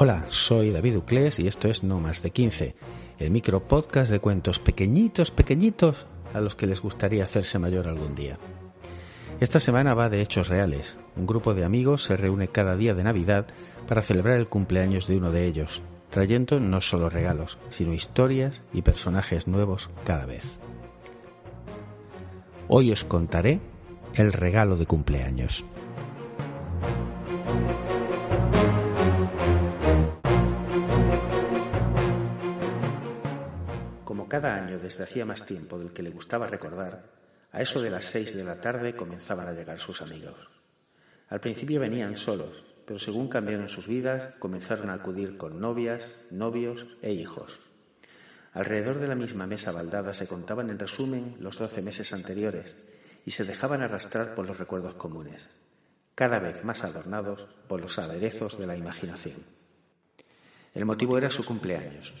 Hola, 0.00 0.26
soy 0.30 0.70
David 0.70 0.98
Uclés 0.98 1.40
y 1.40 1.48
esto 1.48 1.66
es 1.66 1.82
No 1.82 1.98
Más 1.98 2.22
de 2.22 2.30
15, 2.30 2.76
el 3.18 3.32
micro 3.32 3.66
podcast 3.66 4.12
de 4.12 4.20
cuentos 4.20 4.60
pequeñitos, 4.60 5.32
pequeñitos, 5.32 6.06
a 6.32 6.40
los 6.40 6.54
que 6.54 6.68
les 6.68 6.80
gustaría 6.80 7.24
hacerse 7.24 7.58
mayor 7.58 7.88
algún 7.88 8.14
día. 8.14 8.38
Esta 9.40 9.58
semana 9.58 9.94
va 9.94 10.08
de 10.08 10.22
hechos 10.22 10.46
reales. 10.46 10.96
Un 11.16 11.26
grupo 11.26 11.52
de 11.52 11.64
amigos 11.64 12.04
se 12.04 12.16
reúne 12.16 12.46
cada 12.46 12.76
día 12.76 12.94
de 12.94 13.02
Navidad 13.02 13.46
para 13.88 14.00
celebrar 14.00 14.36
el 14.36 14.46
cumpleaños 14.46 15.08
de 15.08 15.16
uno 15.16 15.32
de 15.32 15.46
ellos, 15.46 15.82
trayendo 16.10 16.60
no 16.60 16.80
solo 16.80 17.10
regalos, 17.10 17.58
sino 17.68 17.92
historias 17.92 18.62
y 18.72 18.82
personajes 18.82 19.48
nuevos 19.48 19.90
cada 20.04 20.26
vez. 20.26 20.44
Hoy 22.68 22.92
os 22.92 23.02
contaré 23.02 23.58
el 24.14 24.32
regalo 24.32 24.76
de 24.76 24.86
cumpleaños. 24.86 25.64
Cada 34.28 34.54
año 34.54 34.78
desde 34.78 35.04
hacía 35.04 35.24
más 35.24 35.46
tiempo 35.46 35.78
del 35.78 35.92
que 35.92 36.02
le 36.02 36.10
gustaba 36.10 36.46
recordar, 36.46 37.02
a 37.50 37.62
eso 37.62 37.80
de 37.80 37.88
las 37.88 38.04
seis 38.04 38.36
de 38.36 38.44
la 38.44 38.60
tarde 38.60 38.94
comenzaban 38.94 39.48
a 39.48 39.54
llegar 39.54 39.78
sus 39.78 40.02
amigos. 40.02 40.50
Al 41.30 41.40
principio 41.40 41.80
venían 41.80 42.14
solos, 42.14 42.62
pero 42.84 42.98
según 42.98 43.28
cambiaron 43.28 43.70
sus 43.70 43.86
vidas, 43.86 44.34
comenzaron 44.38 44.90
a 44.90 44.94
acudir 44.94 45.38
con 45.38 45.58
novias, 45.58 46.26
novios 46.30 46.86
e 47.00 47.12
hijos. 47.12 47.58
Alrededor 48.52 48.98
de 48.98 49.08
la 49.08 49.14
misma 49.14 49.46
mesa 49.46 49.72
baldada 49.72 50.12
se 50.12 50.26
contaban 50.26 50.68
en 50.68 50.78
resumen 50.78 51.36
los 51.40 51.58
doce 51.58 51.80
meses 51.80 52.12
anteriores 52.12 52.76
y 53.24 53.30
se 53.30 53.44
dejaban 53.44 53.80
arrastrar 53.80 54.34
por 54.34 54.46
los 54.46 54.58
recuerdos 54.58 54.94
comunes, 54.96 55.48
cada 56.14 56.38
vez 56.38 56.64
más 56.64 56.84
adornados 56.84 57.46
por 57.66 57.80
los 57.80 57.98
aderezos 57.98 58.58
de 58.58 58.66
la 58.66 58.76
imaginación. 58.76 59.42
El 60.74 60.84
motivo 60.84 61.16
era 61.16 61.30
su 61.30 61.44
cumpleaños, 61.44 62.12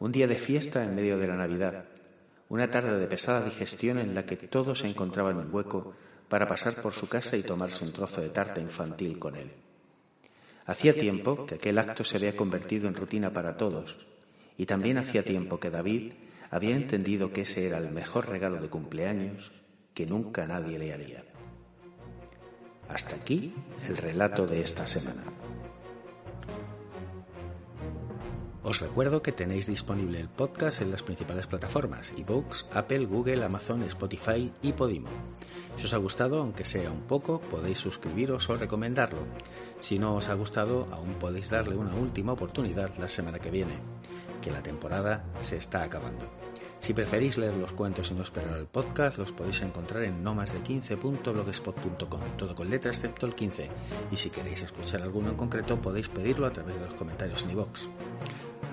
un 0.00 0.12
día 0.12 0.26
de 0.26 0.36
fiesta 0.36 0.84
en 0.84 0.94
medio 0.94 1.18
de 1.18 1.26
la 1.26 1.36
Navidad, 1.36 1.84
una 2.48 2.70
tarde 2.70 2.98
de 2.98 3.06
pesada 3.06 3.44
digestión 3.44 3.98
en 3.98 4.14
la 4.14 4.24
que 4.24 4.36
todos 4.36 4.80
se 4.80 4.86
encontraban 4.86 5.36
un 5.36 5.52
hueco 5.52 5.94
para 6.28 6.46
pasar 6.46 6.80
por 6.80 6.92
su 6.92 7.08
casa 7.08 7.36
y 7.36 7.42
tomarse 7.42 7.84
un 7.84 7.92
trozo 7.92 8.20
de 8.20 8.28
tarta 8.28 8.60
infantil 8.60 9.18
con 9.18 9.36
él. 9.36 9.50
Hacía 10.66 10.94
tiempo 10.94 11.46
que 11.46 11.56
aquel 11.56 11.78
acto 11.78 12.04
se 12.04 12.16
había 12.18 12.36
convertido 12.36 12.88
en 12.88 12.94
rutina 12.94 13.32
para 13.32 13.56
todos, 13.56 13.96
y 14.56 14.66
también 14.66 14.98
hacía 14.98 15.24
tiempo 15.24 15.58
que 15.58 15.70
David 15.70 16.12
había 16.50 16.76
entendido 16.76 17.32
que 17.32 17.42
ese 17.42 17.66
era 17.66 17.78
el 17.78 17.90
mejor 17.90 18.28
regalo 18.28 18.60
de 18.60 18.68
cumpleaños 18.68 19.52
que 19.94 20.06
nunca 20.06 20.46
nadie 20.46 20.78
le 20.78 20.92
haría. 20.92 21.24
Hasta 22.88 23.16
aquí 23.16 23.54
el 23.88 23.96
relato 23.96 24.46
de 24.46 24.60
esta 24.60 24.86
semana. 24.86 25.37
Os 28.64 28.80
recuerdo 28.80 29.22
que 29.22 29.32
tenéis 29.32 29.66
disponible 29.66 30.20
el 30.20 30.28
podcast 30.28 30.82
en 30.82 30.90
las 30.90 31.04
principales 31.04 31.46
plataformas, 31.46 32.12
ebooks, 32.16 32.66
Apple, 32.72 33.06
Google, 33.06 33.44
Amazon, 33.44 33.82
Spotify 33.84 34.52
y 34.62 34.72
Podimo. 34.72 35.08
Si 35.76 35.84
os 35.84 35.94
ha 35.94 35.98
gustado, 35.98 36.40
aunque 36.40 36.64
sea 36.64 36.90
un 36.90 37.02
poco, 37.02 37.40
podéis 37.40 37.78
suscribiros 37.78 38.50
o 38.50 38.56
recomendarlo. 38.56 39.20
Si 39.78 40.00
no 40.00 40.16
os 40.16 40.28
ha 40.28 40.34
gustado, 40.34 40.86
aún 40.90 41.14
podéis 41.14 41.50
darle 41.50 41.76
una 41.76 41.94
última 41.94 42.32
oportunidad 42.32 42.90
la 42.98 43.08
semana 43.08 43.38
que 43.38 43.52
viene, 43.52 43.78
que 44.42 44.50
la 44.50 44.62
temporada 44.62 45.24
se 45.40 45.56
está 45.56 45.84
acabando. 45.84 46.26
Si 46.80 46.94
preferís 46.94 47.38
leer 47.38 47.54
los 47.54 47.72
cuentos 47.72 48.10
y 48.10 48.14
no 48.14 48.22
esperar 48.22 48.56
el 48.56 48.66
podcast, 48.66 49.18
los 49.18 49.32
podéis 49.32 49.62
encontrar 49.62 50.04
en 50.04 50.22
no 50.22 50.34
más 50.34 50.52
de 50.52 50.62
15.blogspot.com, 50.62 52.20
todo 52.36 52.54
con 52.54 52.70
letra 52.70 52.90
excepto 52.90 53.26
el 53.26 53.34
15. 53.34 53.70
Y 54.10 54.16
si 54.16 54.30
queréis 54.30 54.62
escuchar 54.62 55.02
alguno 55.02 55.30
en 55.30 55.36
concreto, 55.36 55.80
podéis 55.80 56.08
pedirlo 56.08 56.46
a 56.46 56.52
través 56.52 56.76
de 56.76 56.86
los 56.86 56.94
comentarios 56.94 57.42
en 57.42 57.50
iVoox. 57.50 57.86